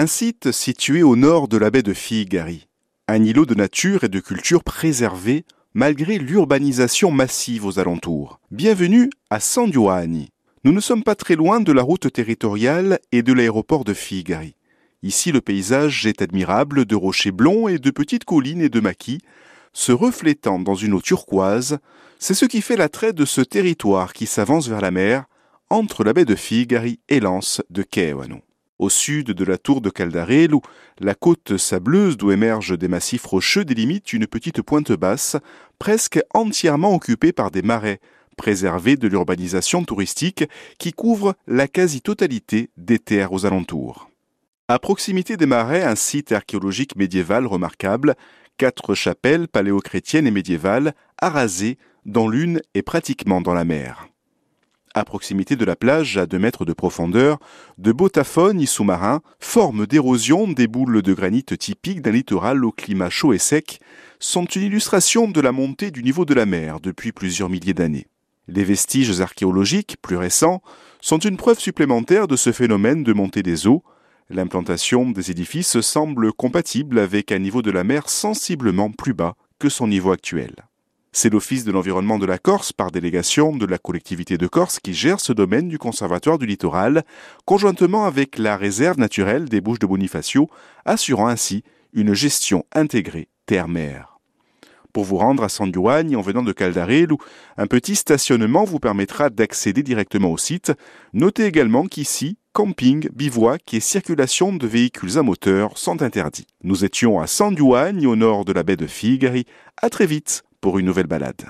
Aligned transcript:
Un 0.00 0.06
site 0.06 0.52
situé 0.52 1.02
au 1.02 1.16
nord 1.16 1.48
de 1.48 1.56
la 1.56 1.72
baie 1.72 1.82
de 1.82 1.92
Figari. 1.92 2.68
Un 3.08 3.24
îlot 3.24 3.46
de 3.46 3.56
nature 3.56 4.04
et 4.04 4.08
de 4.08 4.20
culture 4.20 4.62
préservé 4.62 5.44
malgré 5.74 6.18
l'urbanisation 6.18 7.10
massive 7.10 7.66
aux 7.66 7.80
alentours. 7.80 8.38
Bienvenue 8.52 9.10
à 9.28 9.40
San 9.40 9.72
Giovanni. 9.72 10.30
Nous 10.62 10.70
ne 10.70 10.78
sommes 10.78 11.02
pas 11.02 11.16
très 11.16 11.34
loin 11.34 11.58
de 11.58 11.72
la 11.72 11.82
route 11.82 12.12
territoriale 12.12 13.00
et 13.10 13.24
de 13.24 13.32
l'aéroport 13.32 13.82
de 13.82 13.92
Figari. 13.92 14.54
Ici, 15.02 15.32
le 15.32 15.40
paysage 15.40 16.06
est 16.06 16.22
admirable 16.22 16.84
de 16.84 16.94
rochers 16.94 17.32
blonds 17.32 17.66
et 17.66 17.80
de 17.80 17.90
petites 17.90 18.24
collines 18.24 18.62
et 18.62 18.68
de 18.68 18.78
maquis, 18.78 19.18
se 19.72 19.90
reflétant 19.90 20.60
dans 20.60 20.76
une 20.76 20.94
eau 20.94 21.00
turquoise. 21.00 21.78
C'est 22.20 22.34
ce 22.34 22.44
qui 22.44 22.62
fait 22.62 22.76
l'attrait 22.76 23.12
de 23.12 23.24
ce 23.24 23.40
territoire 23.40 24.12
qui 24.12 24.26
s'avance 24.26 24.68
vers 24.68 24.80
la 24.80 24.92
mer, 24.92 25.24
entre 25.70 26.04
la 26.04 26.12
baie 26.12 26.24
de 26.24 26.36
Figari 26.36 27.00
et 27.08 27.18
l'anse 27.18 27.62
de 27.70 27.82
Keoano. 27.82 28.42
Au 28.78 28.90
sud 28.90 29.32
de 29.32 29.44
la 29.44 29.58
tour 29.58 29.80
de 29.80 29.90
Caldarello, 29.90 30.62
la 31.00 31.14
côte 31.14 31.56
sableuse 31.56 32.16
d'où 32.16 32.30
émergent 32.30 32.78
des 32.78 32.86
massifs 32.86 33.26
rocheux 33.26 33.64
délimite 33.64 34.12
une 34.12 34.28
petite 34.28 34.62
pointe 34.62 34.92
basse, 34.92 35.36
presque 35.80 36.20
entièrement 36.32 36.94
occupée 36.94 37.32
par 37.32 37.50
des 37.50 37.62
marais, 37.62 38.00
préservés 38.36 38.96
de 38.96 39.08
l'urbanisation 39.08 39.84
touristique 39.84 40.44
qui 40.78 40.92
couvre 40.92 41.34
la 41.48 41.66
quasi-totalité 41.66 42.70
des 42.76 43.00
terres 43.00 43.32
aux 43.32 43.46
alentours. 43.46 44.10
À 44.68 44.78
proximité 44.78 45.36
des 45.36 45.46
marais, 45.46 45.82
un 45.82 45.96
site 45.96 46.30
archéologique 46.30 46.94
médiéval 46.94 47.46
remarquable, 47.46 48.14
quatre 48.58 48.94
chapelles 48.94 49.48
paléochrétiennes 49.48 50.26
et 50.26 50.30
médiévales, 50.30 50.94
arasées, 51.20 51.78
dont 52.06 52.28
l'une 52.28 52.60
est 52.74 52.82
pratiquement 52.82 53.40
dans 53.40 53.54
la 53.54 53.64
mer. 53.64 54.08
À 54.94 55.04
proximité 55.04 55.56
de 55.56 55.64
la 55.64 55.76
plage, 55.76 56.16
à 56.16 56.26
deux 56.26 56.38
mètres 56.38 56.64
de 56.64 56.72
profondeur, 56.72 57.38
de 57.76 57.92
beaux 57.92 58.08
sous-marins, 58.66 59.20
formes 59.38 59.86
d'érosion 59.86 60.48
des 60.48 60.66
boules 60.66 61.02
de 61.02 61.14
granit 61.14 61.44
typiques 61.44 62.02
d'un 62.02 62.12
littoral 62.12 62.64
au 62.64 62.72
climat 62.72 63.10
chaud 63.10 63.32
et 63.32 63.38
sec, 63.38 63.80
sont 64.18 64.46
une 64.46 64.62
illustration 64.62 65.28
de 65.28 65.40
la 65.40 65.52
montée 65.52 65.90
du 65.90 66.02
niveau 66.02 66.24
de 66.24 66.34
la 66.34 66.46
mer 66.46 66.80
depuis 66.80 67.12
plusieurs 67.12 67.50
milliers 67.50 67.74
d'années. 67.74 68.06
Les 68.48 68.64
vestiges 68.64 69.20
archéologiques, 69.20 69.96
plus 70.00 70.16
récents, 70.16 70.62
sont 71.00 71.18
une 71.18 71.36
preuve 71.36 71.58
supplémentaire 71.58 72.26
de 72.26 72.36
ce 72.36 72.50
phénomène 72.50 73.04
de 73.04 73.12
montée 73.12 73.42
des 73.42 73.66
eaux, 73.66 73.84
L'implantation 74.30 75.10
des 75.10 75.30
édifices 75.30 75.80
semble 75.80 76.34
compatible 76.34 76.98
avec 76.98 77.32
un 77.32 77.38
niveau 77.38 77.62
de 77.62 77.70
la 77.70 77.82
mer 77.82 78.10
sensiblement 78.10 78.90
plus 78.90 79.14
bas 79.14 79.36
que 79.58 79.70
son 79.70 79.88
niveau 79.88 80.12
actuel. 80.12 80.67
C'est 81.12 81.32
l'Office 81.32 81.64
de 81.64 81.72
l'environnement 81.72 82.18
de 82.18 82.26
la 82.26 82.38
Corse, 82.38 82.72
par 82.72 82.90
délégation 82.90 83.56
de 83.56 83.66
la 83.66 83.78
collectivité 83.78 84.36
de 84.36 84.46
Corse, 84.46 84.78
qui 84.78 84.92
gère 84.92 85.20
ce 85.20 85.32
domaine 85.32 85.68
du 85.68 85.78
Conservatoire 85.78 86.38
du 86.38 86.46
littoral, 86.46 87.02
conjointement 87.44 88.04
avec 88.04 88.38
la 88.38 88.56
réserve 88.56 88.98
naturelle 88.98 89.46
des 89.46 89.60
Bouches 89.60 89.78
de 89.78 89.86
Bonifacio, 89.86 90.48
assurant 90.84 91.28
ainsi 91.28 91.64
une 91.94 92.14
gestion 92.14 92.64
intégrée 92.74 93.28
terre-mer. 93.46 94.18
Pour 94.92 95.04
vous 95.04 95.16
rendre 95.16 95.44
à 95.44 95.48
San 95.48 95.72
Giovanni 95.72 96.16
en 96.16 96.20
venant 96.20 96.42
de 96.42 96.52
Caldarello, 96.52 97.18
un 97.56 97.66
petit 97.66 97.94
stationnement 97.94 98.64
vous 98.64 98.78
permettra 98.78 99.30
d'accéder 99.30 99.82
directement 99.82 100.32
au 100.32 100.38
site. 100.38 100.72
Notez 101.12 101.44
également 101.44 101.86
qu'ici, 101.86 102.36
camping, 102.52 103.08
bivouac 103.14 103.74
et 103.74 103.80
circulation 103.80 104.52
de 104.52 104.66
véhicules 104.66 105.18
à 105.18 105.22
moteur 105.22 105.76
sont 105.78 106.02
interdits. 106.02 106.46
Nous 106.64 106.84
étions 106.84 107.20
à 107.20 107.26
San 107.26 107.56
Giovanni, 107.56 108.06
au 108.06 108.16
nord 108.16 108.44
de 108.44 108.52
la 108.52 108.62
baie 108.62 108.76
de 108.76 108.86
Figari. 108.86 109.44
À 109.80 109.90
très 109.90 110.06
vite 110.06 110.42
une 110.76 110.86
nouvelle 110.86 111.06
balade. 111.06 111.40